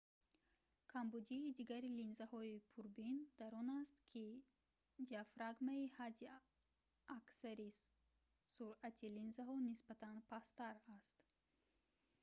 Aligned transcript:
камбудии 0.91 1.45
дигари 1.59 1.89
линзаҳои 1.99 2.63
пурбин 2.71 3.15
дар 3.39 3.51
он 3.61 3.67
аст 3.81 3.97
ки 4.11 4.25
диагфрагмаи 5.09 5.91
ҳадди 5.97 6.25
аксари 7.19 7.69
суръат-и 8.53 9.07
линзаҳо 9.17 9.55
нисбатан 9.69 10.15
пасттар 10.31 10.75
аст 10.97 11.15